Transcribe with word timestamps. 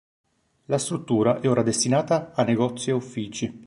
La 0.65 0.79
struttura 0.79 1.41
è 1.41 1.47
ora 1.47 1.61
destinata 1.61 2.31
a 2.33 2.43
negozi 2.43 2.89
e 2.89 2.93
uffici. 2.93 3.59